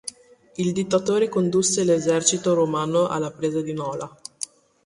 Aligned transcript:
Il 0.55 0.73
dittatore 0.73 1.29
condusse 1.29 1.83
l'esercito 1.83 2.55
romano 2.55 3.05
alla 3.05 3.29
presa 3.29 3.61
di 3.61 3.71
Nola. 3.71 4.09